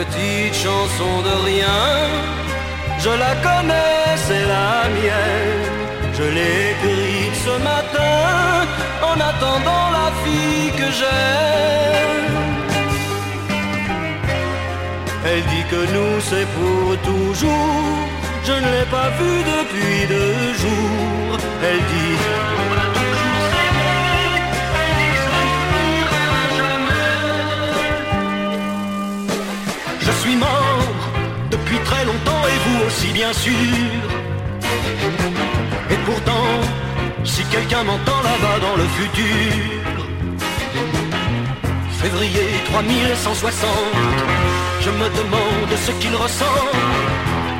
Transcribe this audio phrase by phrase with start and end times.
[0.00, 1.80] petite chanson de rien,
[3.04, 5.80] je la connais, c'est la mienne.
[6.16, 8.18] Je l'ai écrite ce matin
[9.10, 12.38] en attendant la fille que j'aime.
[15.28, 17.84] Elle dit que nous c'est pour toujours.
[18.46, 21.38] Je ne l'ai pas vue depuis deux jours.
[21.68, 22.59] Elle dit.
[30.20, 30.86] Suis mort
[31.50, 33.78] depuis très longtemps et vous aussi bien sûr.
[35.92, 36.50] Et pourtant,
[37.24, 39.54] si quelqu'un m'entend là-bas dans le futur,
[42.02, 43.70] février 3160,
[44.84, 46.62] je me demande ce qu'il ressent.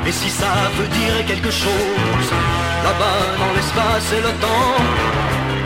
[0.07, 2.27] Et si ça veut dire quelque chose,
[2.85, 4.77] là-bas dans l'espace et le temps,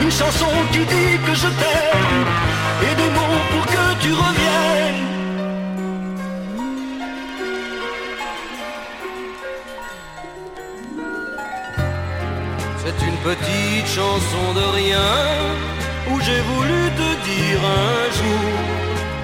[0.02, 2.26] une chanson qui dit que je t'aime,
[2.88, 5.05] et des mots pour que tu reviennes.
[13.26, 15.12] Petite chanson de rien
[16.12, 18.52] où j'ai voulu te dire un jour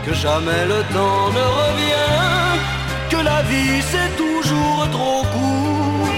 [0.05, 2.17] que jamais le temps ne revient,
[3.11, 6.09] que la vie c'est toujours trop court.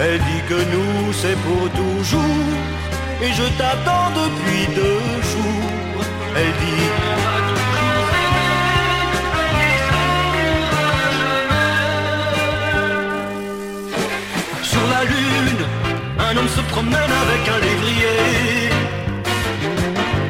[0.00, 2.48] Elle dit que nous c'est pour toujours
[3.24, 6.04] et je t'attends depuis deux jours.
[6.36, 6.88] Elle dit
[16.32, 18.70] un homme se promène avec un lévrier.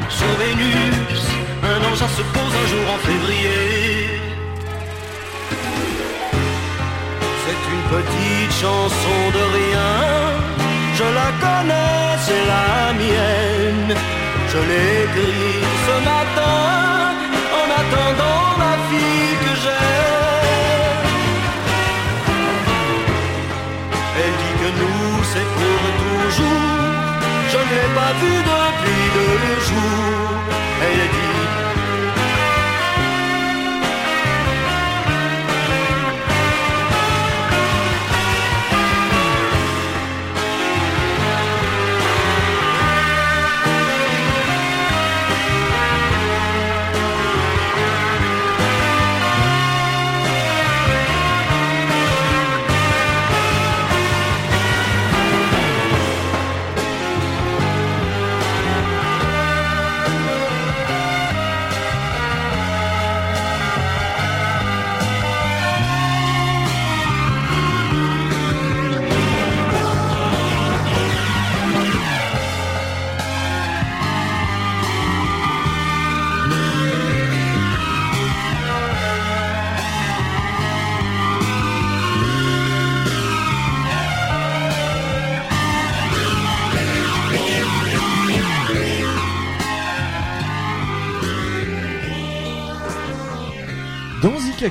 [0.09, 1.23] Sur Vénus,
[1.71, 4.19] un engin se pose un jour en février.
[7.43, 9.93] C'est une petite chanson de rien.
[10.99, 13.95] Je la connais, c'est la mienne.
[14.51, 17.22] Je l'ai écrite ce matin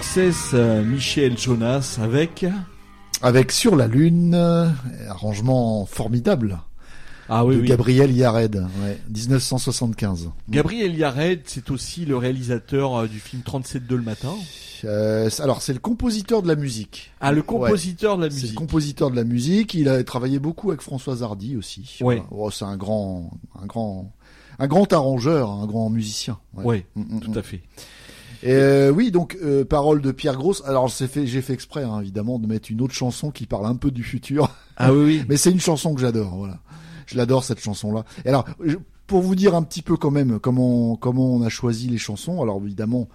[0.06, 2.44] Access, euh, Michel Jonas avec...
[3.22, 4.69] Avec Sur la Lune, euh,
[5.08, 6.58] arrangement formidable
[7.29, 7.69] Ah oui, de oui.
[7.69, 10.31] Gabriel Yared, ouais, 1975.
[10.50, 14.34] Gabriel Yared, c'est aussi le réalisateur euh, du film 37.2 le matin.
[14.84, 17.12] Euh, alors c'est le compositeur de la musique.
[17.20, 18.58] Ah, le compositeur de la C'est le musique.
[18.58, 19.72] compositeur de la musique.
[19.74, 21.98] Il a travaillé beaucoup avec Françoise Hardy aussi.
[22.00, 22.24] Ouais.
[22.32, 23.31] Oh, c'est un grand,
[23.62, 24.12] un grand,
[24.58, 26.41] un grand arrangeur, un grand musicien.
[26.55, 26.65] Ouais.
[26.65, 27.38] Ouais, Mm, mm, tout mm.
[27.38, 27.62] à fait.
[28.44, 30.63] Euh, oui, donc euh, parole de Pierre Grosse.
[30.67, 33.77] Alors fait, j'ai fait exprès hein, évidemment de mettre une autre chanson qui parle un
[33.77, 34.51] peu du futur.
[34.77, 35.22] Ah oui, oui.
[35.29, 36.61] Mais c'est une chanson que j'adore, voilà.
[37.06, 38.05] Je l'adore cette chanson-là.
[38.25, 41.49] Et alors, je- pour vous dire un petit peu quand même comment comment on a
[41.51, 42.41] choisi les chansons.
[42.43, 43.08] Alors évidemment,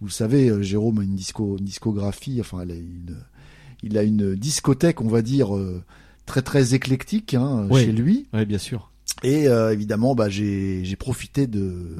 [0.00, 2.38] vous le savez, euh, Jérôme a une disco une discographie.
[2.40, 3.16] Enfin, elle a une,
[3.82, 5.82] il a une discothèque, on va dire euh,
[6.26, 7.84] très très éclectique hein, Oui.
[7.84, 8.28] chez lui.
[8.32, 8.92] Ouais, bien sûr.
[9.24, 11.96] Et euh, évidemment, bah j'ai profité de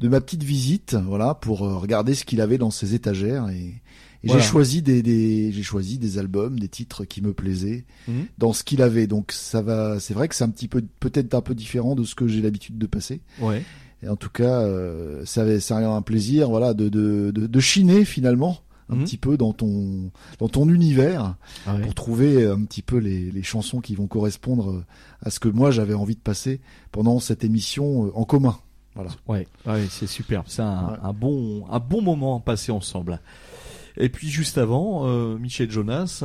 [0.00, 3.74] de ma petite visite, voilà, pour euh, regarder ce qu'il avait dans ses étagères et,
[4.22, 4.42] et Voilà.
[4.42, 8.26] j'ai choisi des, des j'ai choisi des albums, des titres qui me plaisaient Mhm.
[8.38, 9.06] dans ce qu'il avait.
[9.06, 12.04] Donc ça va, c'est vrai que c'est un petit peu peut-être un peu différent de
[12.04, 13.20] ce que j'ai l'habitude de passer.
[13.40, 13.62] Ouais.
[14.02, 18.04] Et en tout cas, euh, ça c'est un plaisir, voilà, de de de, de chiner
[18.06, 19.04] finalement un Mhm.
[19.04, 21.82] petit peu dans ton dans ton univers Ah ouais.
[21.82, 24.82] pour trouver un petit peu les, les chansons qui vont correspondre
[25.22, 28.56] à ce que moi j'avais envie de passer pendant cette émission euh, en commun.
[28.94, 29.10] Voilà.
[29.28, 30.46] Ouais, ouais, c'est superbe.
[30.48, 30.98] C'est un, Ouais.
[31.02, 33.20] un bon, un bon moment passé ensemble.
[33.96, 36.22] Et puis juste avant, euh, Michel Jonas.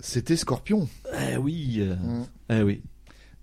[0.00, 0.88] C'était Scorpion,
[1.32, 2.22] Eh oui, Mm.
[2.50, 2.82] eh oui.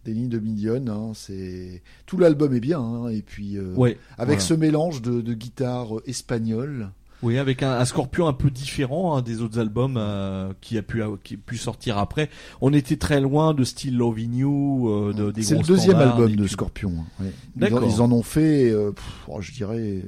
[0.05, 0.85] des lignes de Million.
[0.87, 2.79] Hein, c'est tout l'album est bien.
[2.79, 3.97] Hein, et puis euh, Ouais.
[4.17, 4.39] avec voilà.
[4.39, 6.91] ce mélange de, de guitare espagnole
[7.23, 10.83] Oui, avec un, un Scorpion un peu différent hein, des autres albums euh, qui a
[10.83, 12.29] pu qui a pu sortir après.
[12.61, 16.35] On était très loin de Still Loving You, euh, de, des C'est le deuxième album
[16.35, 16.45] de.
[16.47, 16.91] Scorpion.
[16.99, 17.31] hein, ouais.
[17.55, 17.83] Ils, D'accord.
[17.83, 20.03] en, ils en ont fait, euh, pff, oh, je dirais,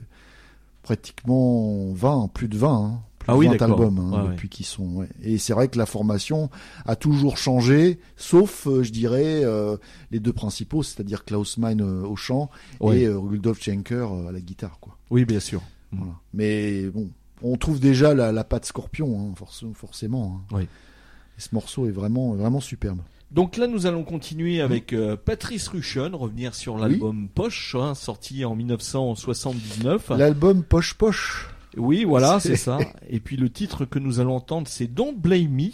[0.83, 2.69] pratiquement 20, plus de 20.
[2.69, 2.99] hein.
[3.19, 3.67] Plus Ah de oui, 20 d'accord.
[3.81, 4.33] albums hein, Ouais, ouais.
[4.35, 4.85] depuis qu'ils sont.
[4.97, 5.09] ouais.
[5.21, 6.49] Et c'est vrai que la formation
[6.85, 9.75] a toujours changé, sauf, euh, je dirais, euh,
[10.11, 12.49] les deux principaux, c'est-à-dire Klaus Meine au chant
[12.93, 14.77] et Rudolf Schenker à la guitare.
[14.79, 14.97] Quoi.
[15.09, 15.61] Oui, bien sûr.
[15.91, 15.97] Mm.
[15.99, 16.13] Voilà.
[16.33, 17.09] Mais bon,
[17.41, 20.41] on trouve déjà la, la patte Scorpion, hein, forc- forcément.
[20.51, 20.55] hein.
[20.55, 20.63] Oui.
[20.63, 22.99] Et ce morceau est vraiment, vraiment superbe.
[23.29, 28.45] Donc là, nous allons continuer avec euh, Patrice Ruchon, revenir sur l'album Poche, hein, sorti
[28.45, 30.11] en 1979.
[30.17, 31.49] L'album Poche Poche.
[31.75, 32.79] Oui, voilà, C'est- c'est ça.
[33.09, 35.69] Et puis le titre que nous allons entendre, c'est Don't Blame Me.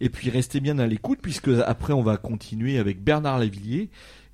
[0.00, 3.88] Et puis restez bien à l'écoute, puisque après on va continuer avec Bernard Lavillier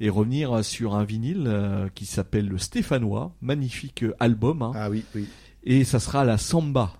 [0.04, 4.60] et revenir sur un vinyle euh, qui s'appelle le Stéphanois, magnifique euh, album.
[4.60, 4.72] hein.
[4.74, 5.26] Ah oui, oui.
[5.64, 6.92] Et ça sera la Samba.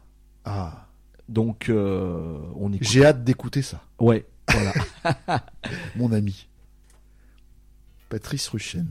[0.47, 0.87] Ah,
[1.29, 2.89] Donc euh, on écoute.
[2.89, 3.83] j'ai hâte d'écouter ça.
[3.99, 4.73] Ouais, voilà.
[5.97, 6.49] mon ami.
[8.09, 8.87] Patrice Ruchen.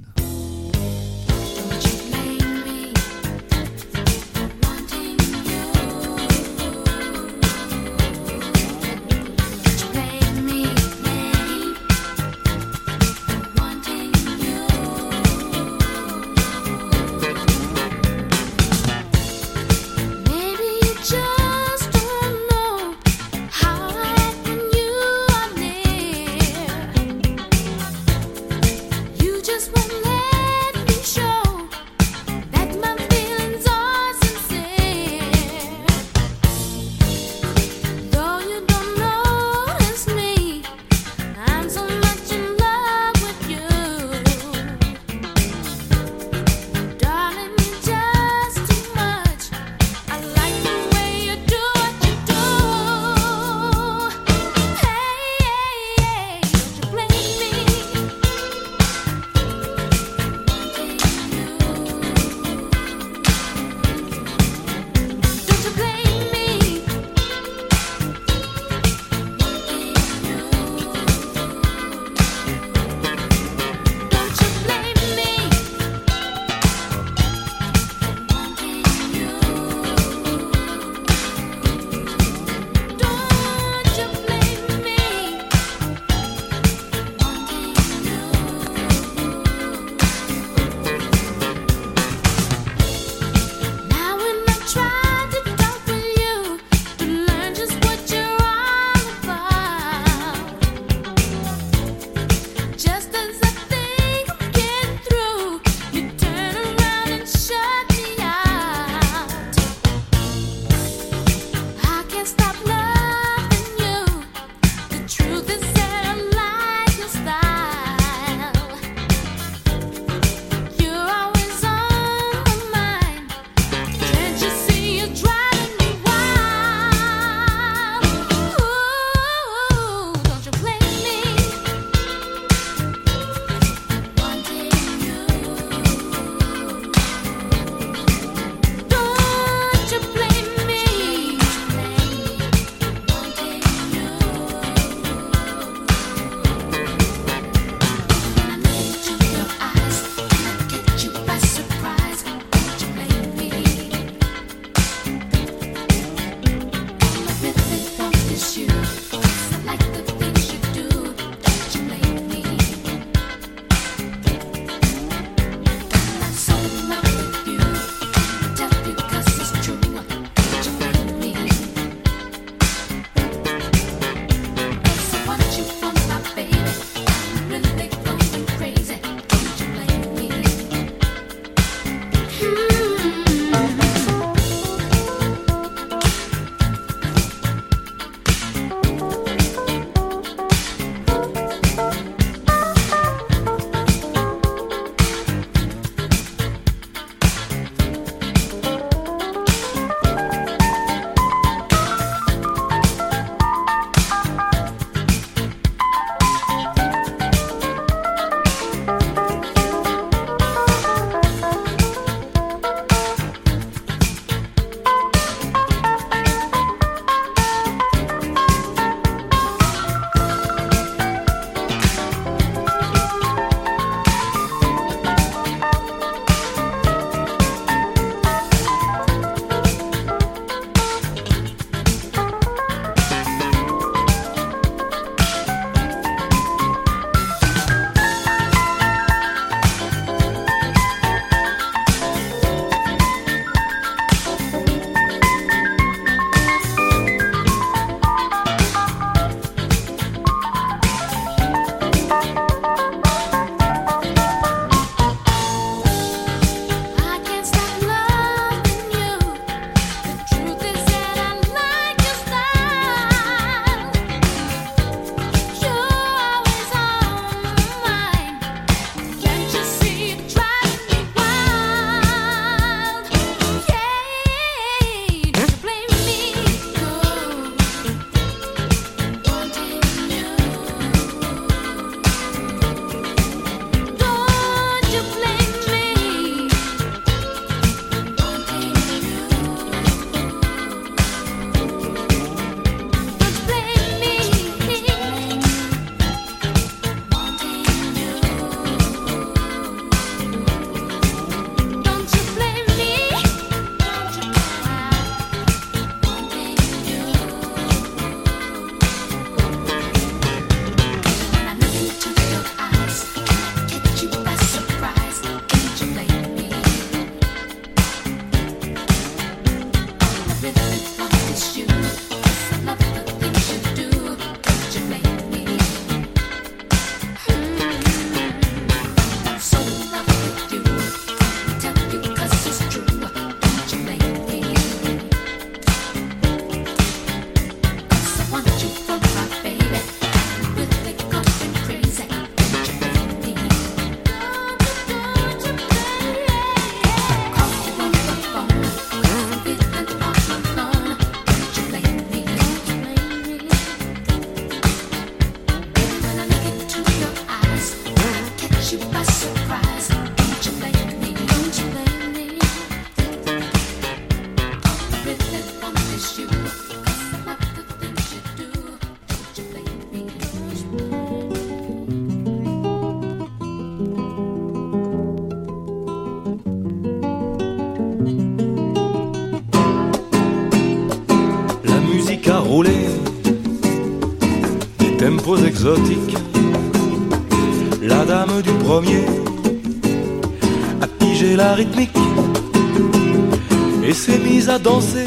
[394.63, 395.05] Danser,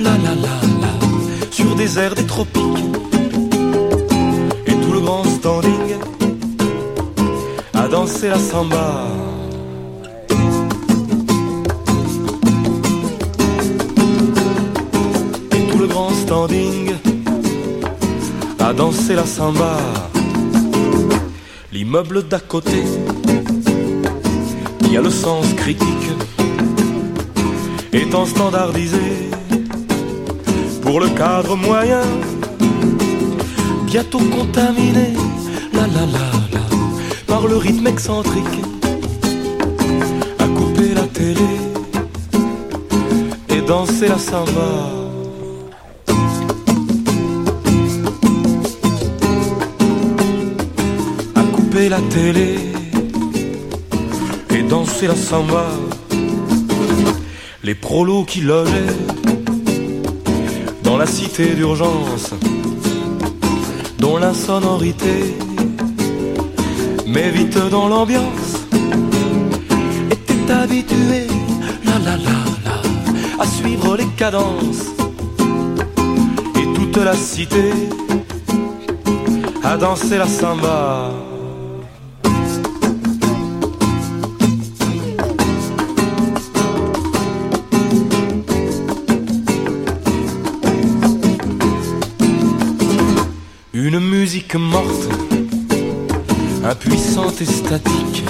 [0.00, 0.92] la la la la,
[1.50, 2.84] sur des airs des tropiques.
[4.66, 5.88] Et tout le grand standing
[7.74, 9.06] a dansé la samba.
[15.52, 16.92] Et tout le grand standing
[18.58, 19.76] a dansé la samba.
[21.72, 22.82] L'immeuble d'à côté,
[24.80, 26.03] qui a le sens critique,
[27.94, 29.30] étant standardisé
[30.82, 32.02] pour le cadre moyen,
[33.86, 35.12] bientôt contaminé,
[35.72, 36.64] la la la la,
[37.26, 38.60] par le rythme excentrique,
[40.38, 41.52] à couper la télé
[43.48, 44.70] et danser la samba.
[51.36, 52.56] À couper la télé
[54.50, 55.66] et danser la samba.
[57.64, 58.94] Les prolos qui logeaient
[60.82, 62.34] dans la cité d'urgence,
[63.98, 65.34] dont l'insonorité
[67.06, 68.66] met vite dans l'ambiance,
[70.10, 71.26] étaient habitués,
[71.86, 74.84] la la la la, à suivre les cadences.
[76.60, 77.70] Et toute la cité
[79.62, 81.23] à danser la samba.
[94.58, 95.08] Morte,
[96.64, 98.24] impuissante et statique,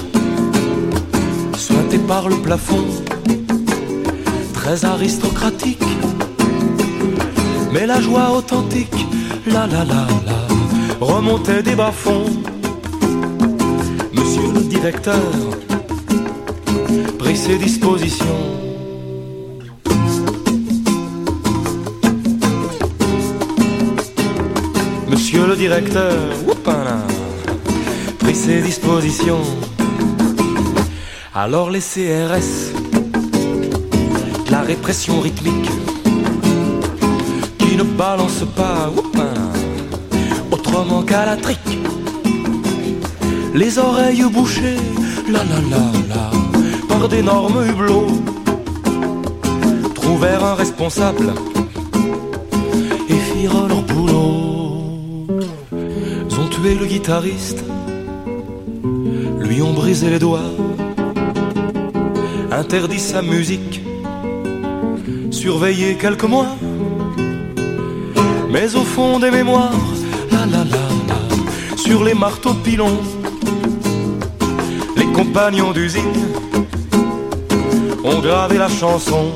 [1.57, 2.85] sointée par le plafond,
[4.55, 5.83] très aristocratique.
[7.73, 9.07] Mais la joie authentique,
[9.47, 10.41] la la la la,
[11.01, 12.31] remontait des bas-fonds.
[14.13, 15.31] Monsieur le directeur
[17.19, 18.64] prit ses dispositions.
[25.35, 26.13] Monsieur le directeur,
[26.47, 26.99] whoopala,
[28.21, 29.43] prit ses dispositions.
[31.35, 32.71] Alors les CRS,
[34.49, 35.69] la répression rythmique,
[37.59, 39.51] qui ne balance pas, whoopala,
[40.53, 41.79] autrement qu'à la trique.
[43.55, 44.79] Les oreilles bouchées,
[45.29, 46.31] la la la la,
[46.89, 48.23] par d'énormes hublots,
[49.97, 51.33] trouvèrent un responsable
[56.73, 57.63] le guitariste,
[59.39, 60.51] lui ont brisé les doigts,
[62.51, 63.83] interdit sa musique,
[65.31, 66.57] surveillé quelques mois.
[68.51, 69.75] Mais au fond des mémoires,
[71.77, 72.99] sur les marteaux pilons,
[74.97, 76.17] les compagnons d'usine
[78.05, 79.33] ont gravé la chanson.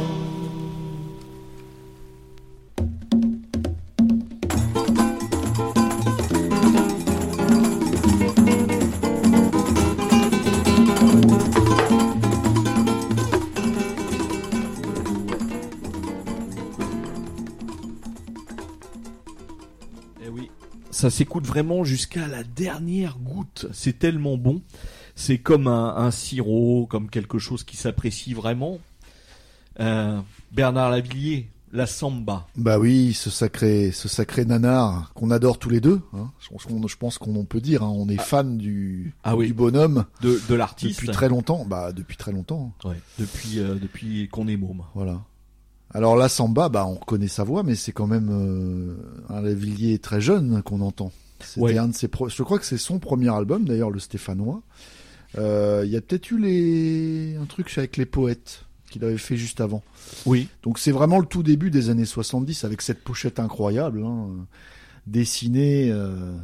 [21.11, 23.67] Ça s'écoute vraiment jusqu'à la dernière goutte.
[23.73, 24.61] C'est tellement bon.
[25.17, 28.79] C'est comme un, un sirop, comme quelque chose qui s'apprécie vraiment.
[29.81, 30.21] Euh,
[30.53, 32.47] Bernard Lavillier, la samba.
[32.57, 36.01] Bah oui, ce sacré, ce sacré nanar qu'on adore tous les deux.
[36.13, 36.31] Hein.
[36.41, 39.47] Je pense qu'on, je pense qu'on peut dire, hein, on est fan du, Ah oui.
[39.47, 40.97] du bonhomme de, de l'artiste.
[41.01, 41.65] depuis très longtemps.
[41.65, 42.73] Bah depuis très longtemps.
[42.85, 44.83] Ouais, depuis, euh, depuis qu'on est môme.
[44.95, 45.23] Voilà.
[45.95, 48.95] Alors la samba, bah on reconnaît sa voix, mais c'est quand même euh,
[49.31, 51.13] un Lavillier très jeune qu'on entend.
[51.41, 51.79] C'était Ouais.
[51.79, 54.61] un de ses, pro- je crois que c'est son premier album d'ailleurs, le Stéphanois.
[55.39, 59.37] Euh, Il y a peut-être eu les un truc avec les poètes qu'il avait fait
[59.37, 59.83] juste avant.
[60.27, 60.49] Oui.
[60.63, 64.29] Donc c'est vraiment le tout début des années 70 avec cette pochette incroyable, hein,
[65.07, 66.37] dessinée, euh,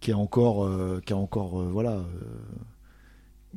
[0.00, 2.02] qui est encore, euh, qui est encore, voilà,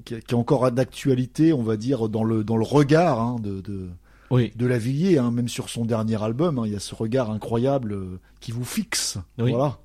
[0.05, 3.35] qui, est, qui est encore d'actualité, on va dire dans le dans le regard hein,
[3.41, 3.89] de, de
[4.31, 4.51] Oui.
[4.55, 7.93] de Lavillier, hein, même sur son dernier album, hein, il y a ce regard incroyable
[7.93, 9.51] euh, qui vous fixe, Oui.
[9.51, 9.77] voilà,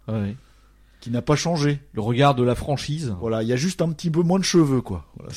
[1.00, 1.80] qui n'a pas changé.
[1.92, 3.14] Le regard de la franchise.
[3.20, 5.04] Voilà, il y a juste un petit peu moins de cheveux, quoi.
[5.16, 5.32] Voilà,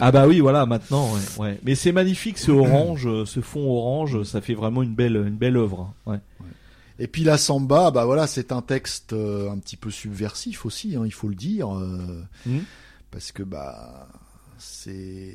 [0.00, 1.60] Ah bah oui, voilà, maintenant, ouais, ouais.
[1.64, 5.36] Mais c'est magnifique, ce orange, euh, ce fond orange, ça fait vraiment une belle, une
[5.36, 5.92] belle œuvre.
[6.06, 6.12] hein.
[6.12, 6.18] Ouais.
[6.98, 10.96] Et puis la samba, bah voilà, c'est un texte euh, un petit peu subversif aussi,
[10.96, 12.62] hein, il faut le dire, Mhm.
[13.10, 14.08] parce que bah
[14.60, 15.32] c'est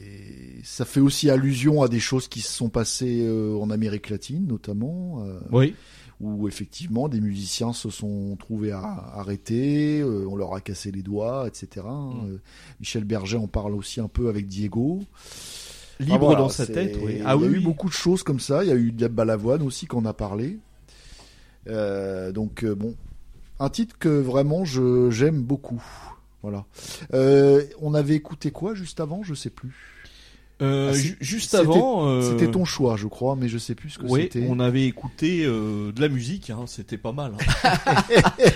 [0.63, 4.45] ça fait aussi allusion à des choses qui se sont passées euh, en Amérique latine
[4.47, 5.75] notamment, euh, Oui.
[6.21, 8.81] où effectivement des musiciens se sont trouvés à,
[9.15, 11.85] arrêtés, euh, on leur a cassé les doigts, etc.
[11.89, 12.13] hein.
[12.23, 12.37] Mm.
[12.79, 15.01] Michel Berger en parle aussi un peu avec Diego.
[15.99, 17.15] Libre Ah, voilà, dans sa tête, oui.
[17.19, 18.63] Il Ah y oui, a eu beaucoup de choses comme ça.
[18.63, 20.59] Il y a eu Diab Balavoine aussi qu'on a parlé.
[21.67, 22.95] Euh, donc bon,
[23.59, 25.81] un titre que vraiment je j'aime beaucoup.
[26.45, 26.65] Voilà.
[27.15, 29.23] Euh, on avait écouté quoi juste avant?
[29.23, 29.73] Je sais plus.
[30.61, 33.97] Euh, Ah, juste avant, euh, C'était ton choix, je crois, mais je sais plus ce
[33.99, 34.45] que Oui, c'était.
[34.47, 37.33] on avait écouté de la musique, hein, c'était pas mal.
[37.39, 37.71] hein.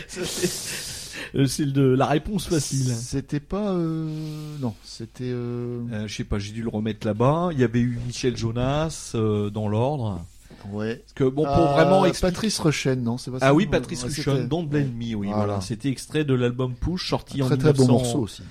[1.47, 2.87] C'est- de la réponse facile.
[2.95, 7.49] C'était pas non, c'était je sais pas, j'ai dû le remettre là-bas.
[7.51, 10.25] Il y avait eu Michel Jonas dans l'ordre.
[10.71, 10.95] Ouais.
[10.97, 12.31] Parce que bon, pour Ah, vraiment expliquer.
[12.31, 15.27] Patrice Rushen, non, c'est pas ça Ah oui, Patrice Ruchon, c'était- Don't Blame Me, oui,
[15.27, 15.35] Voilà.
[15.45, 15.61] voilà.
[15.61, 17.93] C'était extrait de l'album Push, sorti Un en très très bon 1900.
[18.03, 18.43] morceau aussi.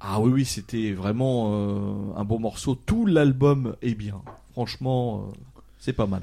[0.00, 1.80] Ah oui, oui, c'était vraiment euh,
[2.16, 2.74] un bon morceau.
[2.74, 4.22] Tout l'album est bien.
[4.52, 5.32] Franchement, euh,
[5.78, 6.22] c'est pas mal.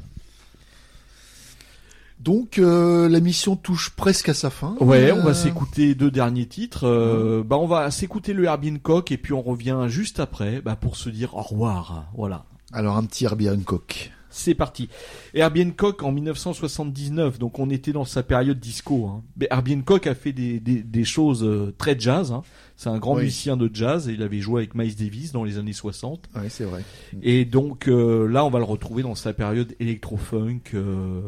[2.19, 4.75] Donc euh, la mission touche presque à sa fin.
[4.79, 6.87] Ouais, Euh, on va s'écouter deux derniers titres.
[6.87, 10.75] Euh, Bah, on va s'écouter le Herbie Hancock et puis on revient juste après, bah,
[10.75, 12.05] pour se dire au revoir.
[12.15, 12.45] Voilà.
[12.73, 14.11] Alors un petit Herbie Hancock.
[14.37, 14.87] C'est parti.
[15.33, 19.07] Herbie Hancock en 1979, donc on était dans sa période disco.
[19.07, 19.23] Hein.
[19.37, 22.31] Mais Herbie Hancock a fait des, des, des choses euh, très jazz.
[22.31, 22.43] Hein.
[22.75, 23.23] C'est un grand Oui.
[23.23, 26.29] musicien de jazz et il avait joué avec Miles Davis dans les années 60.
[26.35, 26.83] Ouais, c'est vrai.
[27.23, 31.21] Et donc euh, là, on va le retrouver dans sa période électro-funk, euh,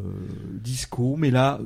[0.53, 1.59] disco, mais là,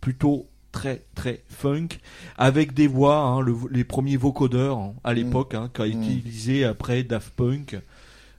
[0.00, 1.88] plutôt très très funk,
[2.36, 6.02] avec des voix, hein, le- les premiers vocodeurs hein, à l'époque, hein, qu'a Mm.
[6.02, 7.78] utilisé après Daft Punk.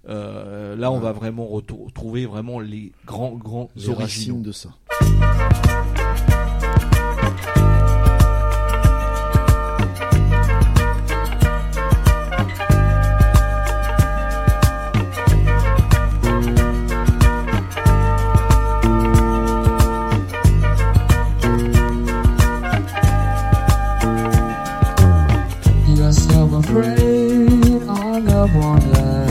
[0.10, 1.02] Euh, là, on Ouais.
[1.04, 4.02] va vraiment retrouver vraiment les grands grands Les originaux.
[4.02, 4.70] racines de ça.
[26.54, 27.82] Afraid
[28.56, 29.23] one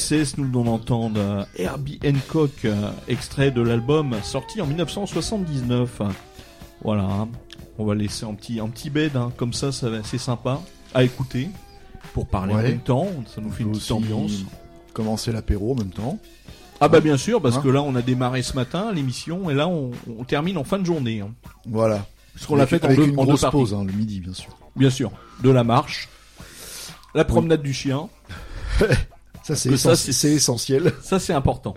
[0.00, 6.02] Access, nous l'on entend euh, Herbie Hancock, euh, extrait de l'album sorti en 1979.
[6.84, 7.28] Voilà, hein.
[7.78, 9.32] on va laisser un petit, un petit bed, hein.
[9.38, 10.60] comme ça, c'est sympa
[10.92, 11.48] à écouter
[12.12, 12.62] pour parler en Ouais.
[12.64, 13.06] même temps.
[13.34, 14.32] Ça nous fait une petite ambiance.
[14.92, 16.18] Commencer l'apéro en même temps.
[16.78, 19.54] Ah bah bien sûr, parce Hein que là, on a démarré ce matin l'émission et
[19.54, 21.24] là, on, on termine en fin de journée.
[21.64, 22.04] Voilà.
[22.34, 23.56] Parce qu'on l'a fait en deux, une en deux grosse parties.
[23.56, 24.50] pause, le midi, bien sûr.
[24.76, 25.10] Bien sûr,
[25.42, 26.10] de la marche,
[27.14, 28.10] la promenade du chien,
[29.54, 30.92] Ça, c'est essentiel.
[31.02, 31.74] ça c'est important.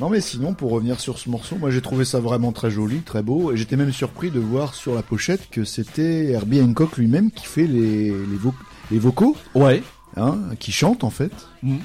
[0.00, 3.00] Non, mais sinon, pour revenir sur ce morceau, moi j'ai trouvé ça vraiment très joli,
[3.00, 6.96] très beau, et j'étais même surpris de voir sur la pochette que c'était Herbie Hancock
[6.96, 8.54] lui-même qui fait les, les, vo-
[8.90, 9.82] les vocaux, Ouais.
[10.16, 11.32] hein, qui chante en fait.
[11.62, 11.76] Mm.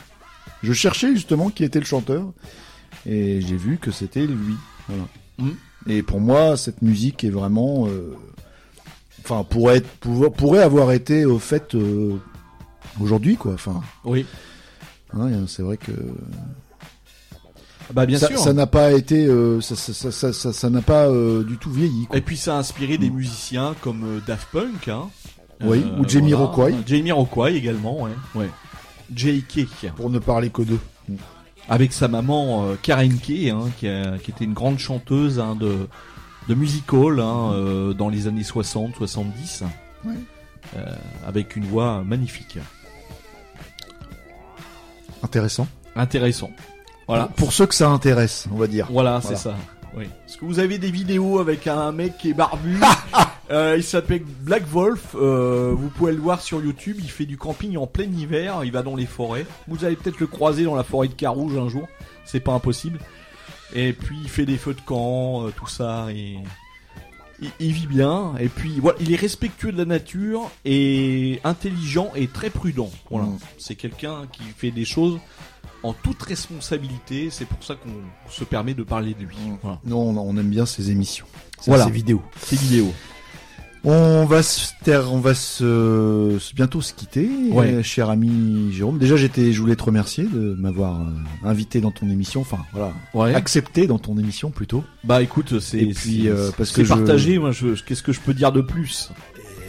[0.64, 2.24] Je cherchais justement qui était le chanteur,
[3.06, 4.56] et j'ai vu que c'était lui.
[4.88, 5.04] Voilà.
[5.40, 5.50] Mm.
[5.88, 8.16] Et pour moi, cette musique est vraiment, euh,
[9.26, 12.16] enfin, pourrait être, pour- pourrait avoir été au fait euh,
[13.02, 13.54] aujourd'hui, quoi.
[13.56, 14.26] Enfin, Oui.
[15.13, 15.91] Hein, c'est vrai que
[17.94, 18.39] Bah bien ça sûr.
[18.39, 21.58] ça n'a pas été, euh, ça, ça, ça, ça, ça- ça n'a pas euh, du
[21.58, 22.08] tout vieilli.
[22.08, 22.18] Quoi.
[22.18, 25.10] Et puis ça a inspiré des musiciens comme euh, Daft Punk, hein.
[25.63, 26.74] Oui, ou Jamie Rockway.
[26.86, 28.12] Jamie Rockway également, ouais.
[28.36, 28.50] ouais.
[29.15, 29.91] J.K.
[29.96, 30.80] Pour ne parler que d'eux.
[31.70, 35.88] avec sa maman Karen Kay, hein, qui, a- qui était une grande chanteuse hein, de,
[36.50, 39.63] de musical hein, euh, dans les années 60-70,
[40.06, 40.13] Ouais.
[40.76, 40.86] euh,
[41.26, 42.58] avec une voix magnifique.
[45.26, 45.68] Intéressant.
[45.96, 46.52] Intéressant.
[47.08, 47.30] Voilà.
[47.36, 48.88] Pour ceux que ça intéresse, on va dire.
[48.92, 49.36] Voilà, Voilà.
[49.38, 49.56] c'est ça.
[49.98, 50.06] Oui.
[50.26, 52.80] Parce que vous avez des vidéos avec un mec qui est barbu.
[53.52, 55.16] euh, il s'appelle Black Wolf.
[55.16, 56.98] euh, vous pouvez le voir sur YouTube.
[57.00, 58.60] Il fait du camping en plein hiver.
[58.66, 59.46] Il va dans les forêts.
[59.68, 61.88] Vous allez peut-être le croiser dans la forêt de Carouge un jour.
[62.26, 63.00] C'est pas impossible.
[63.74, 66.08] Et puis il fait des feux de camp, euh, tout ça.
[66.12, 66.38] Et
[67.41, 68.34] il, il vit bien.
[68.39, 72.89] Et puis voilà, il est respectueux de la nature et intelligent et très prudent.
[73.10, 73.28] Voilà.
[73.28, 73.38] Mm.
[73.58, 75.19] C'est quelqu'un qui fait des choses
[75.84, 77.30] en toute responsabilité.
[77.30, 79.38] C'est pour ça qu'on se permet de parler de lui.
[79.38, 79.58] Mm.
[79.62, 79.80] Voilà.
[79.86, 81.28] Non, on, aime bien ces émissions.
[81.65, 81.86] Voilà.
[81.86, 82.21] Ces vidéos.
[82.41, 82.93] Ces vidéos.
[83.88, 87.67] On va se ter- on va se, se- bientôt se quitter, Ouais.
[87.76, 88.98] euh, cher ami Jérôme.
[88.98, 91.06] Déjà, j'étais, je voulais te remercier de m'avoir euh,
[91.43, 92.41] invité dans ton émission.
[92.41, 93.36] Enfin, voilà, Ouais.
[93.36, 94.84] accepté dans ton émission plutôt.
[95.04, 97.38] Bah écoute, c'est Et puis, euh, parce que je- partagé.
[97.38, 99.12] Moi, je, qu'est-ce que je peux dire de plus?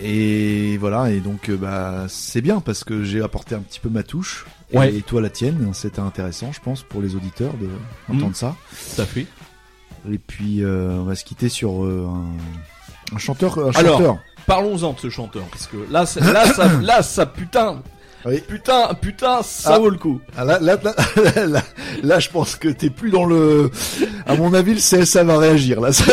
[0.02, 3.88] Et voilà, et donc euh, bah c'est bien parce que j'ai apporté un petit peu
[3.90, 4.46] ma touche.
[4.72, 4.94] Ouais.
[4.94, 7.68] Et toi la tienne, c'était intéressant, je pense, pour les auditeurs de
[8.12, 8.34] entendre Mm.
[8.34, 8.56] ça.
[8.74, 9.26] Ça fait.
[10.10, 12.24] Et puis euh, on va se quitter sur euh, un,
[13.14, 14.18] un chanteur, un Alors, chanteur.
[14.46, 17.82] Parlons-en de ce chanteur, parce que là, c'est- là, ça, là, ça, putain,
[18.24, 18.40] Oui.
[18.46, 19.78] putain, putain, ça Ah.
[19.78, 20.20] vaut le coup.
[20.36, 20.94] Ah, là, là, là,
[21.46, 21.62] là,
[22.02, 23.70] là, je pense que t'es plus dans le.
[24.26, 25.80] À mon avis, le CSA va réagir.
[25.80, 26.04] Là, Ça-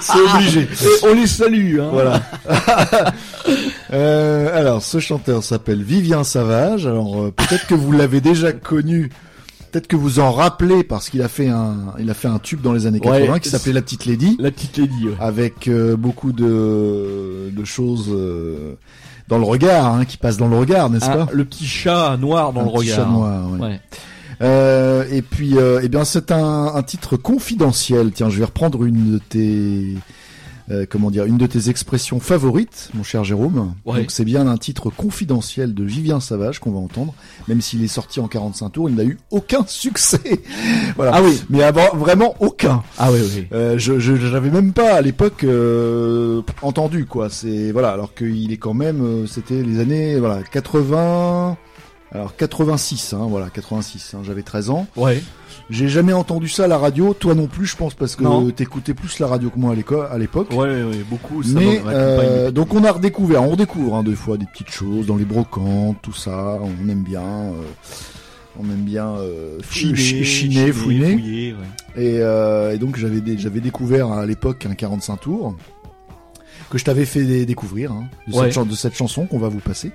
[0.00, 0.60] c'est obligé.
[0.62, 0.66] Et
[1.04, 1.78] on les salue.
[1.80, 1.88] Hein.
[1.92, 2.22] Voilà.
[3.92, 6.86] Euh, alors, ce chanteur s'appelle Vivien Savage.
[6.86, 9.10] Alors, euh, peut-être que vous l'avez déjà connu.
[9.70, 12.60] Peut-être que vous en rappelez parce qu'il a fait un, il a fait un tube
[12.60, 15.06] dans les années Ouais, 80 qui s'appelait La Petite Lady, La petite lady.
[15.08, 15.14] ouais.
[15.20, 18.74] avec euh, beaucoup de, de choses euh,
[19.28, 21.28] dans le regard, hein, qui passent dans le regard, n'est-ce Ah, pas?
[21.32, 22.96] le petit chat noir dans Un le petit regard.
[22.96, 23.58] chat noir, ouais.
[23.60, 23.80] Ouais.
[24.42, 28.10] Euh, et puis, euh, eh bien, c'est un, un titre confidentiel.
[28.12, 29.94] Tiens, je vais reprendre une de tes,
[30.70, 33.74] euh, comment dire, une de tes expressions favorites, mon cher Jérôme.
[33.84, 34.00] Ouais.
[34.00, 37.14] Donc, c'est bien un titre confidentiel de Vivien Savage qu'on va entendre,
[37.48, 40.42] même s'il est sorti en 45 tours, il n'a eu aucun succès.
[40.96, 41.12] voilà.
[41.14, 41.40] Ah oui.
[41.50, 42.82] Mais avant, vraiment aucun.
[42.98, 43.46] Ah oui, oui.
[43.52, 47.30] Euh, je, je j'avais même pas à l'époque euh, entendu quoi.
[47.30, 51.56] C'est voilà, alors qu'il est quand même, c'était les années voilà 80.
[52.12, 54.14] Alors 86, hein, voilà 86.
[54.14, 54.86] Hein, J'avais 13 ans.
[54.96, 55.22] Ouais.
[55.70, 57.14] J'ai jamais entendu ça à la radio.
[57.14, 60.50] Toi non plus, je pense, parce que t'écoutais plus la radio que moi à l'époque.
[60.50, 61.42] Ouais, ouais, ouais, beaucoup.
[61.44, 64.46] Ça Mais m'a- m'a euh, donc on a redécouvert, on redécouvre hein, des fois des
[64.46, 67.22] petites choses dans les brocantes, tout ça, on aime bien.
[67.22, 67.52] euh.
[68.58, 71.12] On aime bien euh, Chiner, chi- chiner, fouiner.
[71.12, 72.02] fouiller, ouais.
[72.04, 75.54] Et, euh, et donc j'avais dé- j'avais découvert à l'époque un 45 tours
[76.68, 78.44] que je t'avais fait dé- découvrir hein, de, Ouais.
[78.46, 79.92] cette, chan- de cette chanson qu'on va vous passer.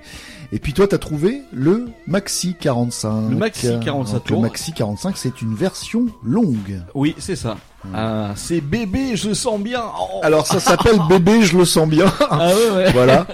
[0.52, 3.30] Et puis toi t'as trouvé le Maxi 45.
[3.30, 4.30] Le Maxi 45 Donc.
[4.30, 6.80] Le Maxi 45 c'est une version longue.
[6.94, 7.56] Oui, c'est ça.
[7.94, 9.82] Ah, c'est bébé, je sens bien.
[9.98, 10.20] Oh.
[10.22, 12.12] Alors ça s'appelle Bébé, je le sens bien.
[12.30, 12.92] Ah ouais, ouais.
[12.94, 13.26] voilà.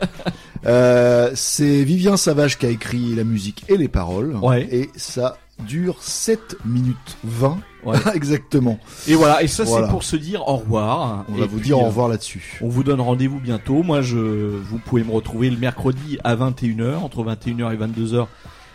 [0.66, 4.36] Euh, c'est Vivien Savage qui a écrit la musique et les paroles.
[4.36, 4.68] Ouais.
[4.70, 7.58] Et ça dure 7 minutes 20.
[7.84, 7.96] Ouais.
[8.14, 8.78] Exactement.
[9.08, 9.86] Et voilà, et ça Voilà.
[9.86, 11.24] c'est pour se dire au revoir.
[11.28, 12.58] On Et va vous puis, dire au euh, revoir là-dessus.
[12.62, 13.82] On vous donne rendez-vous bientôt.
[13.82, 18.26] Moi, je, vous pouvez me retrouver le mercredi à 21h, entre 21h et 22h.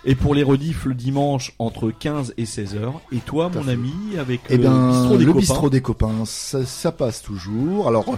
[0.05, 2.93] Et pour les rediffs le dimanche entre 15 et 16h.
[3.11, 3.71] Et toi, mon fait.
[3.71, 5.39] ami, avec Eh le ben, bistrot des le copains.
[5.39, 7.87] bistrot des copains, ça, ça passe toujours.
[7.89, 8.17] Alors,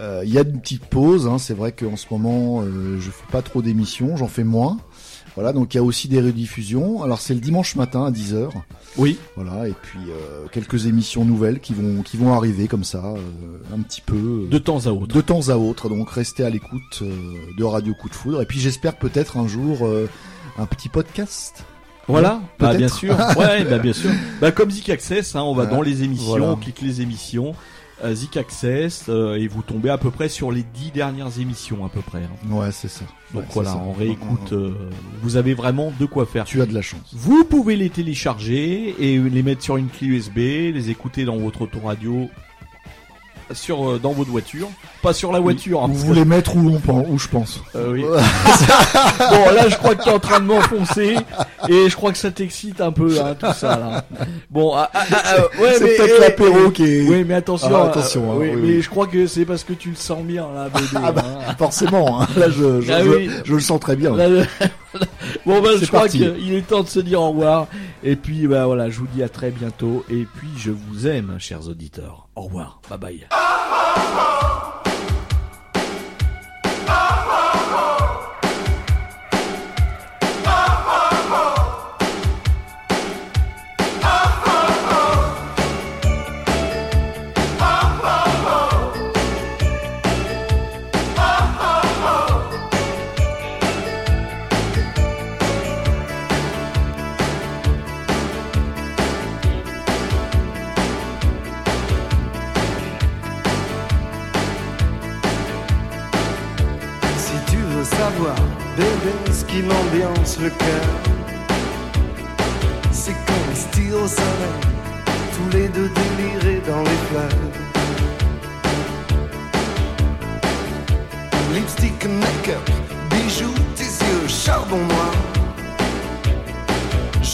[0.00, 1.28] euh, il y a une petite pause.
[1.28, 1.38] Hein.
[1.38, 4.78] C'est vrai qu'en ce moment, euh, je fais pas trop d'émissions, j'en fais moins.
[5.36, 7.02] Voilà, donc il y a aussi des rediffusions.
[7.02, 8.48] Alors c'est le dimanche matin à 10h.
[8.96, 12.98] Oui, Voilà, et puis euh, quelques émissions nouvelles qui vont qui vont arriver comme ça,
[13.04, 15.14] euh, un petit peu euh, de temps à autre.
[15.14, 15.88] de temps à autre.
[15.88, 17.12] Donc restez à l'écoute euh,
[17.56, 18.42] de Radio Coup de Foudre.
[18.42, 20.08] Et puis j'espère peut-être un jour euh,
[20.58, 21.64] un petit podcast.
[22.08, 23.16] Voilà, bah, bien sûr.
[23.38, 24.10] Ouais, bah, bien sûr.
[24.40, 26.46] Bah, comme Zik Access, hein, on va Ouais, dans les émissions, voilà.
[26.50, 27.54] on clique les émissions,
[28.14, 31.88] Zik Access, euh, et vous tombez à peu près sur les dix dernières émissions à
[31.88, 32.22] peu près.
[32.22, 32.50] hein.
[32.54, 33.04] Ouais, c'est ça.
[33.34, 34.52] Donc Ouais, voilà, on réécoute.
[34.52, 34.72] euh,
[35.22, 36.44] vous avez vraiment de quoi faire.
[36.44, 37.12] Tu as de la chance.
[37.12, 41.62] Vous pouvez les télécharger et les mettre sur une clé USB, les écouter dans votre
[41.62, 42.28] autoradio,
[43.52, 44.68] sur euh, dans votre voiture,
[45.02, 45.82] pas sur la voiture.
[45.82, 47.62] hein, Vous voulez mettre où on pense, où je pense.
[47.76, 48.02] euh, oui.
[48.04, 51.16] bon, là, je crois que tu es en train de m'enfoncer
[51.68, 53.76] et je crois que ça t'excite un peu, hein, tout ça.
[53.78, 54.04] Là.
[54.50, 57.68] Bon, ah, ah, ah, ah, ouais, c'est peut-être l'apéro eh, qui est Oui, mais attention.
[57.72, 59.96] Ah, euh, attention, hein, oui, oui, mais je crois que c'est parce que tu le
[59.96, 60.86] sens bien, là, bébé.
[61.04, 61.54] Ah bah, hein.
[61.58, 62.22] forcément.
[62.22, 62.26] hein.
[62.36, 64.14] Là, je, je, je- le sens très bien.
[64.16, 64.46] Là, le-
[65.46, 67.66] bon bah je crois qu'il est temps de se dire au revoir.
[68.02, 70.04] Et puis bah voilà je vous dis à très bientôt.
[70.10, 72.28] Et puis je vous aime chers auditeurs.
[72.36, 72.80] Au revoir.
[72.88, 73.28] Bye bye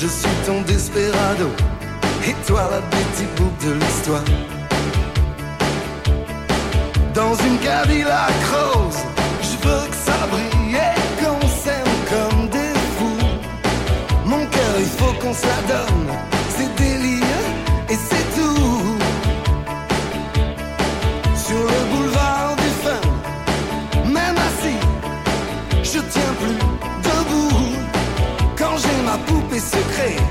[0.06, 1.50] Je suis ton desperado,
[2.24, 4.22] et toi la Betty Boop de l'histoire.
[7.12, 8.98] Dans une Cadillac rose,
[9.42, 13.26] je veux que ça brille et qu'on s'aime comme des fous.
[14.26, 16.08] Mon cœur, il faut qu'on se la donne,
[29.56, 30.25] ma poupée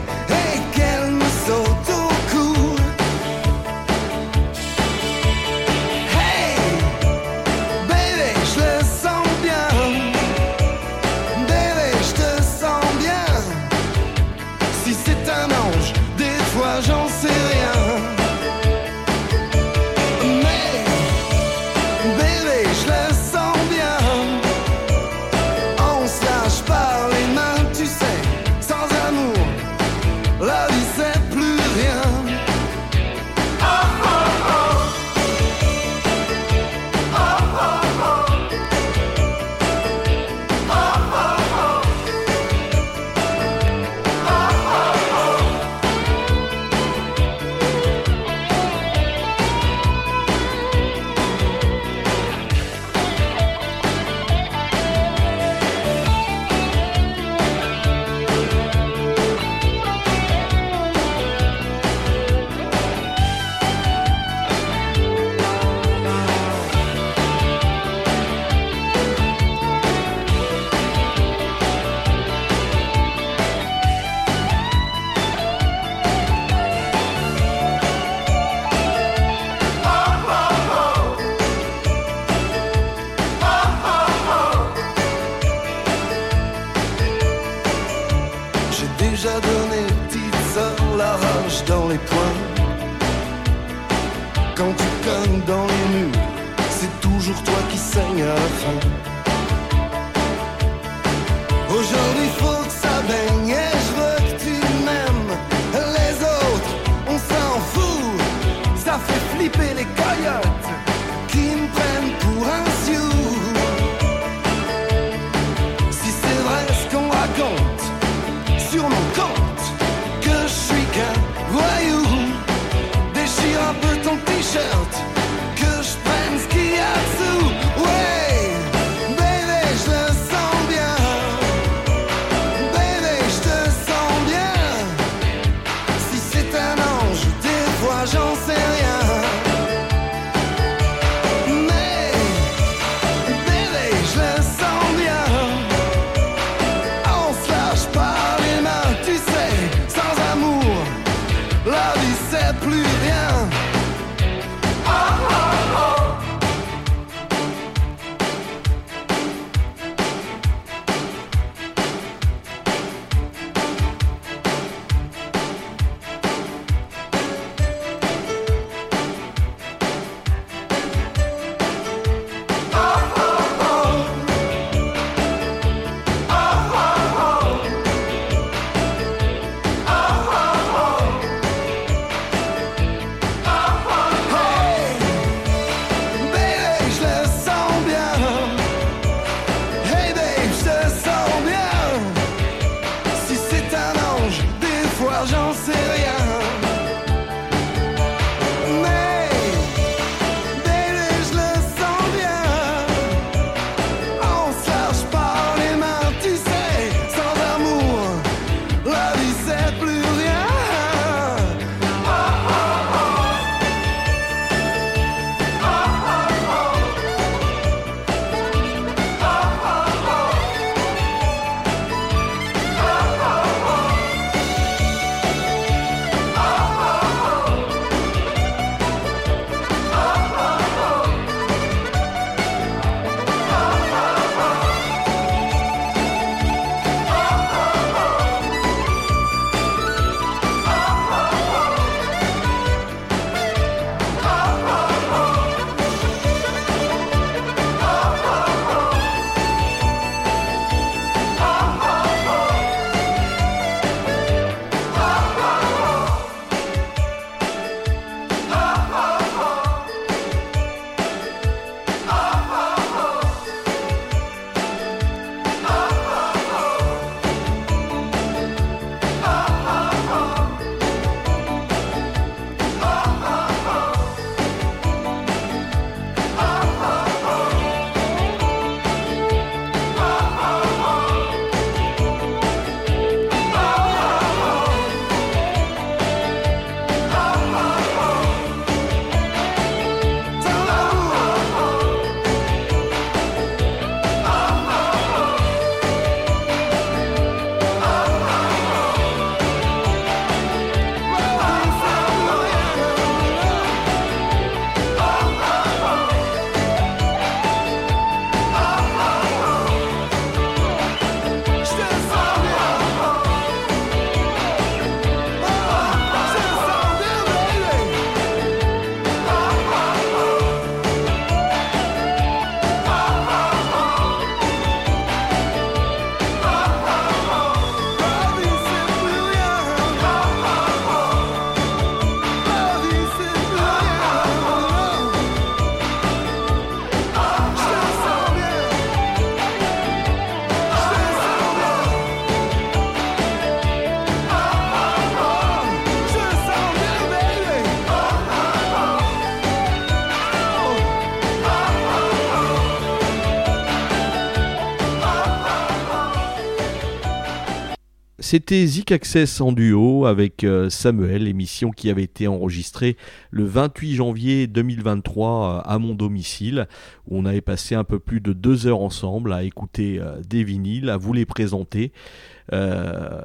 [358.36, 362.98] C'était Zik Access en duo avec euh, Samuel, émission qui avait été enregistrée
[363.32, 366.68] le 28 janvier 2023 euh, à mon domicile,
[367.08, 370.44] où on avait passé un peu plus de deux heures ensemble à écouter euh, des
[370.44, 371.94] vinyles, à vous les présenter.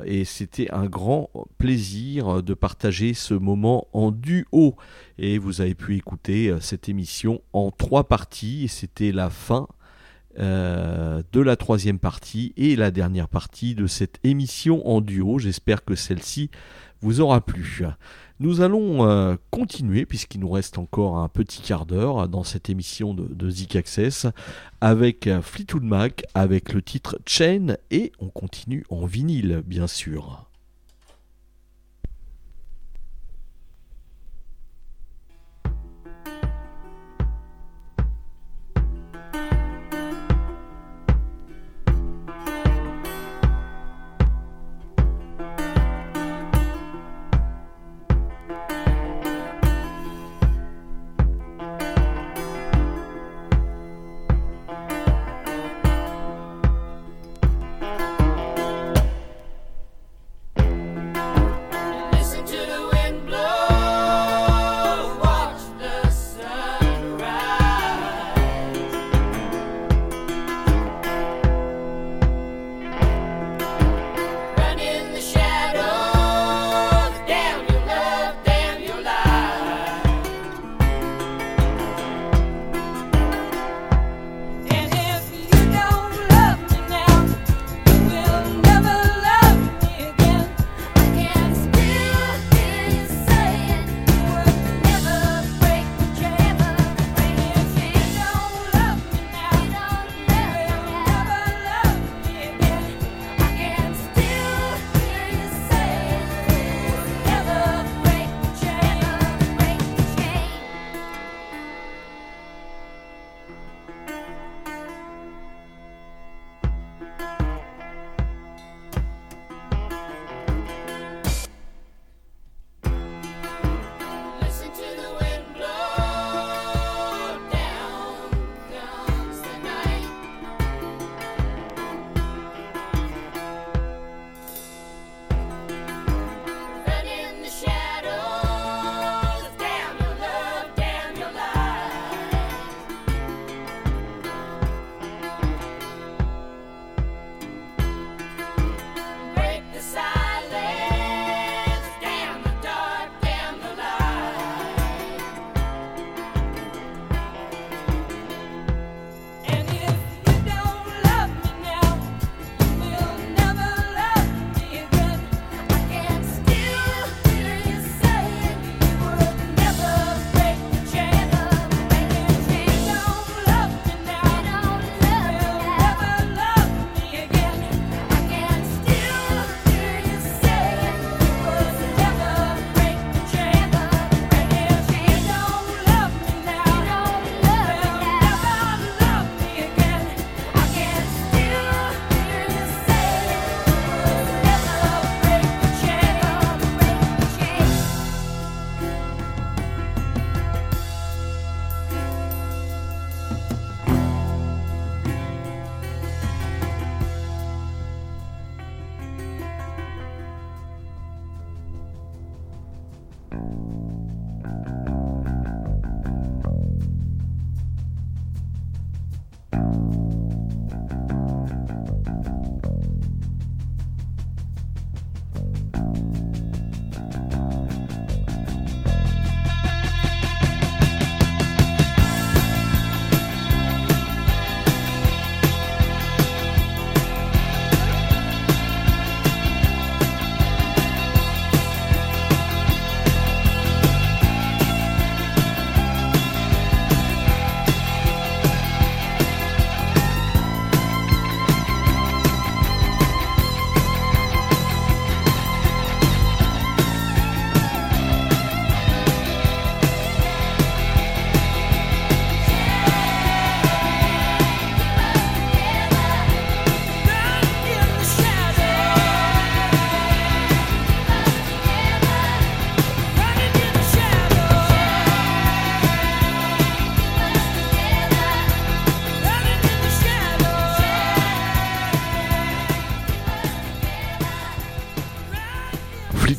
[0.07, 4.77] Et c'était un grand plaisir de partager ce moment en duo.
[5.19, 8.69] Et vous avez pu écouter cette émission en trois parties.
[8.69, 9.67] C'était la fin
[10.39, 15.39] euh, de la troisième partie et la dernière partie de cette émission en duo.
[15.41, 16.51] J'espère que celle-ci
[17.01, 17.83] vous aura plu.
[18.39, 23.13] Nous allons euh, continuer, puisqu'il nous reste encore un petit quart d'heure dans cette émission
[23.13, 24.27] de, de Zik Access,
[24.81, 30.50] avec euh, Fleetwood Mac, avec le titre Chain, et on continue en vinyle, bien sûr.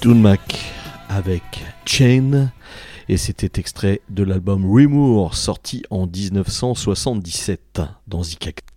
[0.01, 0.59] Dunmac
[1.09, 1.43] avec
[1.85, 2.51] Chain
[3.07, 8.70] et c'était extrait de l'album Remour sorti en 1977 dans Zikak.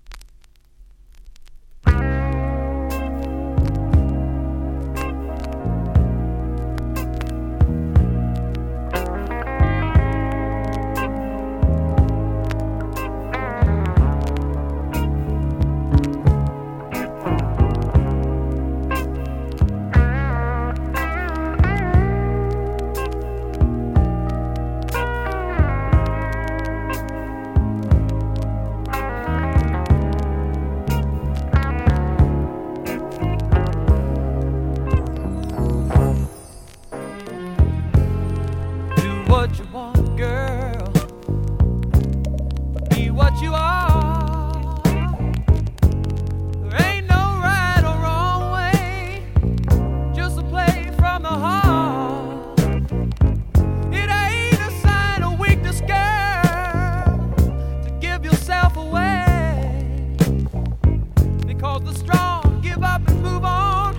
[61.95, 63.95] strong give up and move on,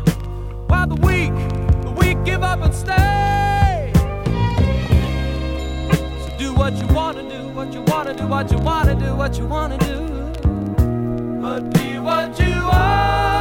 [0.67, 1.33] while the weak,
[1.83, 3.91] the weak give up and stay.
[6.23, 9.37] So do what you wanna do, what you wanna do, what you wanna do, what
[9.37, 9.99] you wanna do.
[11.41, 13.34] But be what you are.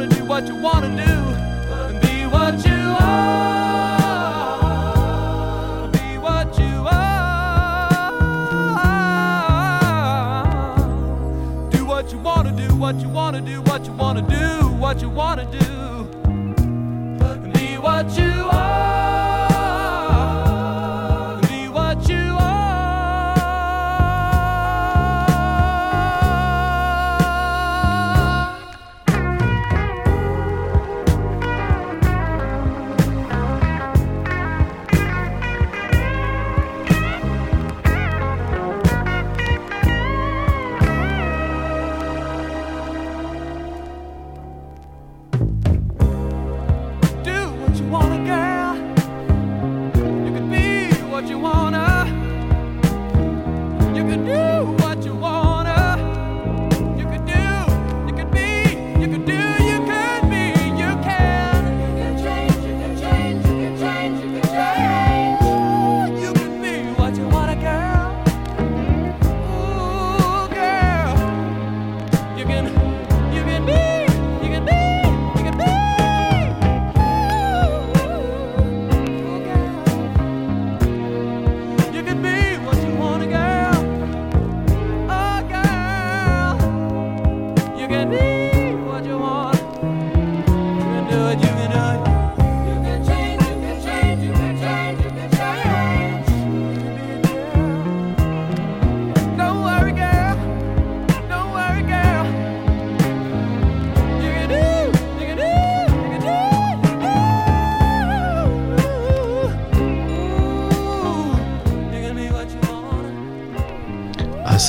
[0.00, 1.12] Wanna do, what you wanna do.
[1.74, 3.98] And be what you are.
[5.92, 8.00] Be what you are.
[11.70, 15.10] Do what you wanna do, what you wanna do, what you wanna do, what you
[15.10, 16.08] wanna do.
[16.26, 18.49] And be what you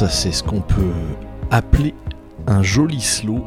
[0.10, 0.94] c'est ce qu'on peut
[1.52, 1.94] appeler
[2.48, 3.46] un joli slow.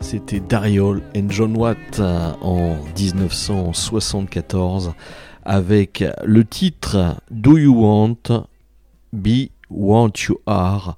[0.00, 4.92] C'était Dariol and John Watt euh, en 1974
[5.44, 8.44] avec le titre Do You Want
[9.12, 10.96] Be Want You Are.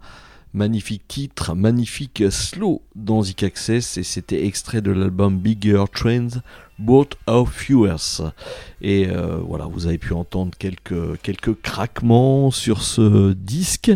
[0.52, 6.40] Magnifique titre, magnifique slow dans Zik Access et c'était extrait de l'album Bigger Trends
[6.78, 8.32] Both of Viewers.
[8.80, 13.92] Et euh, voilà, vous avez pu entendre quelques craquements sur ce disque.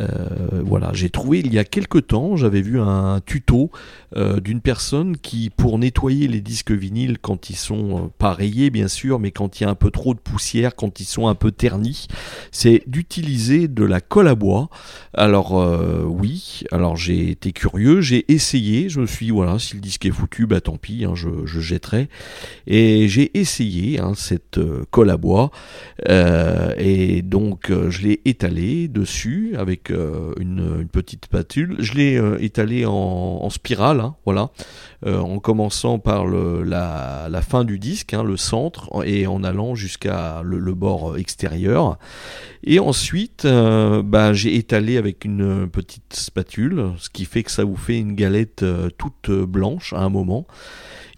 [0.00, 3.70] Euh, voilà, j'ai trouvé il y a quelques temps, j'avais vu un tuto
[4.16, 8.70] euh, d'une personne qui, pour nettoyer les disques vinyles quand ils sont euh, pas rayés
[8.70, 11.28] bien sûr, mais quand il y a un peu trop de poussière, quand ils sont
[11.28, 12.06] un peu ternis,
[12.50, 14.68] c'est d'utiliser de la colle à bois.
[15.14, 15.52] Alors
[16.06, 20.06] oui, alors j'ai été curieux, j'ai essayé, je me suis dit, voilà, si le disque
[20.06, 22.08] est foutu, bah tant pis, hein, je, je jetterai.
[22.66, 25.50] Et j'ai essayé hein, cette colle à bois,
[26.08, 31.76] et donc je l'ai étalé dessus avec euh, une, petite spatule.
[31.78, 34.50] Je l'ai euh, étalé en, spirale, hein, voilà,
[35.06, 39.74] euh, en commençant par le, la, fin du disque, hein, le centre, et en allant
[39.74, 41.98] jusqu'à le, bord extérieur.
[42.64, 47.76] Et ensuite, bah, j'ai étalé avec une petite spatule, ce qui fait que ça vous
[47.76, 48.64] fait une galette
[48.96, 50.46] toute blanche à un moment.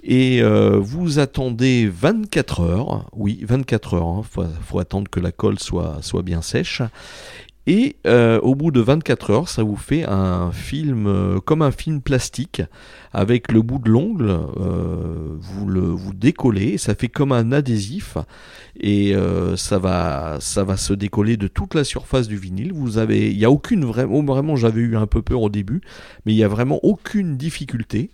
[0.03, 5.59] Et vous attendez 24 heures, oui, 24 heures, hein, faut, faut attendre que la colle
[5.59, 6.83] soit, soit bien sèche.
[7.67, 11.71] Et euh, au bout de 24 heures, ça vous fait un film euh, comme un
[11.71, 12.61] film plastique
[13.15, 18.19] avec le bout de l'ongle, euh, vous le vous décollez, ça fait comme un adhésif
[18.79, 22.73] et euh, ça va ça va se décoller de toute la surface du vinyle.
[22.75, 25.81] Vous avez il y a aucune vraiment vraiment j'avais eu un peu peur au début,
[26.27, 28.11] mais il y a vraiment aucune difficulté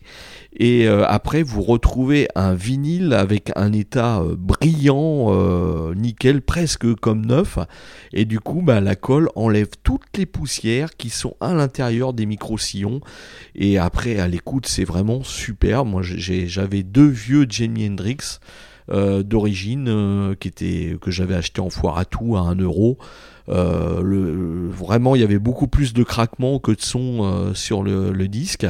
[0.57, 6.93] Et euh, après, vous retrouvez un vinyle avec un état euh, brillant, euh, nickel, presque
[6.97, 7.59] comme neuf.
[8.13, 12.27] Et du coup, bah, la colle enlève toutes les poussières qui sont à l'intérieur des
[12.27, 13.01] micro-sillons.
[13.55, 15.85] Et après, à l'écoute, c'est vraiment super.
[15.85, 18.41] Moi, j'avais deux vieux Jimi Hendrix
[18.89, 22.99] d'origine que j'avais acheté en foire à tout à 1 euro.
[23.49, 28.29] Euh, vraiment, il y avait beaucoup plus de craquements que de son euh, sur le,
[28.29, 28.67] disque.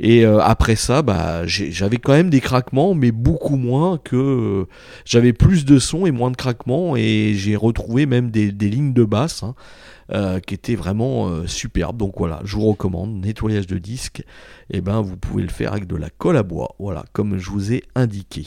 [0.00, 4.66] Et euh, après ça, bah, j'avais quand même des craquements, mais beaucoup moins que
[5.04, 6.96] j'avais plus de sons et moins de craquements.
[6.96, 11.96] Et j'ai retrouvé même des, lignes de basse hein, qui étaient vraiment superbes.
[11.96, 14.22] Donc voilà, je vous recommande nettoyage de disque.
[14.70, 16.74] Et ben, vous pouvez le faire avec de la colle à bois.
[16.78, 18.44] Voilà, comme je vous ai indiqué.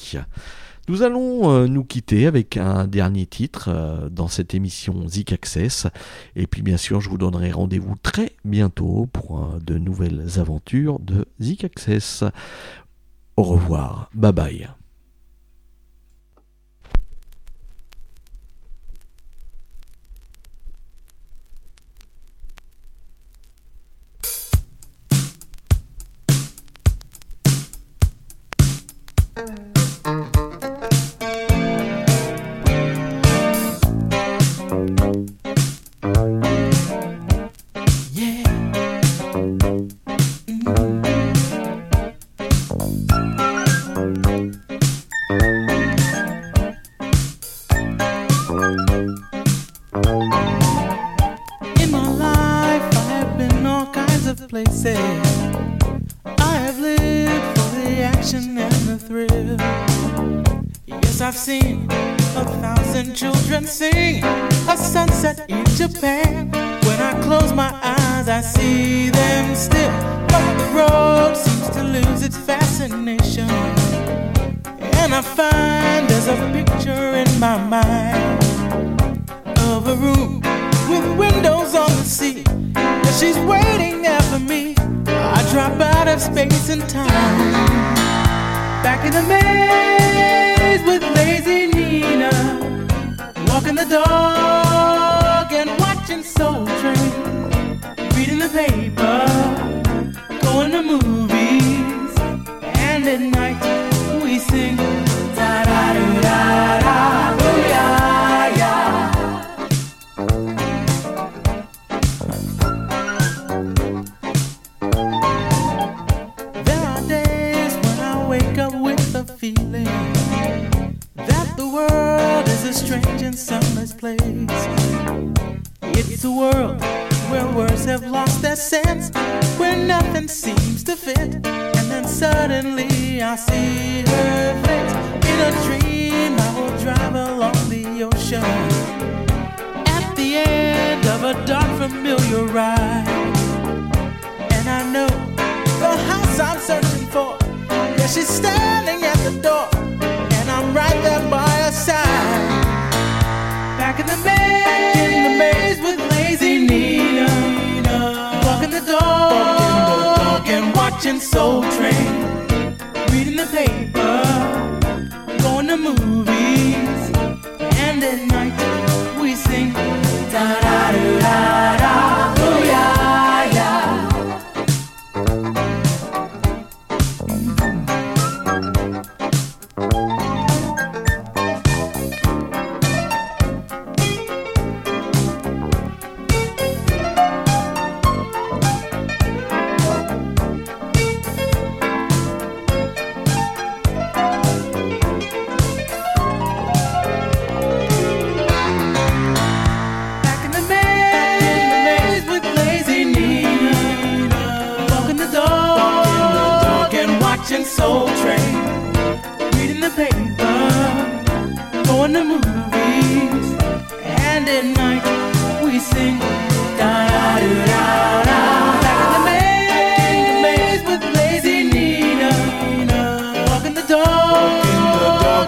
[0.88, 5.88] Nous allons euh, nous quitter avec un dernier titre euh, dans cette émission Zik Access.
[6.36, 11.00] Et puis bien sûr, je vous donnerai rendez-vous très bientôt pour euh, de nouvelles aventures
[11.00, 12.24] de Zik Access.
[13.36, 14.10] Au revoir.
[14.14, 14.68] Bye bye.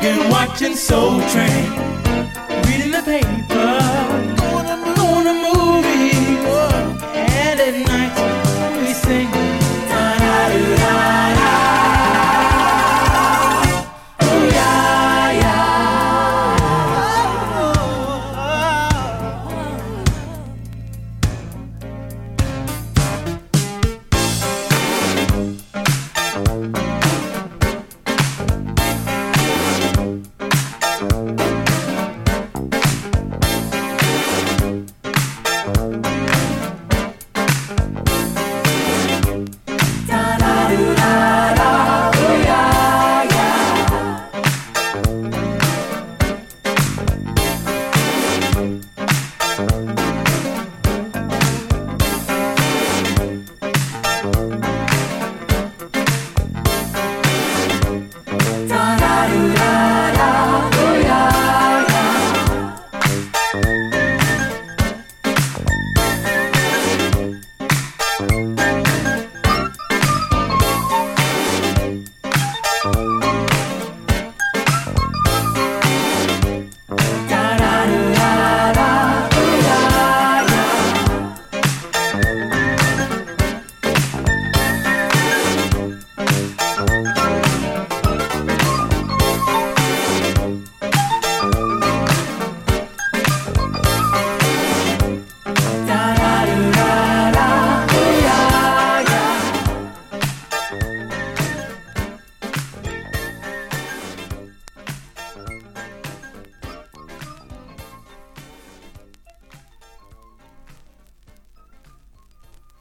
[0.02, 1.72] Talking, watching Soul Train,
[2.66, 3.79] reading the paper.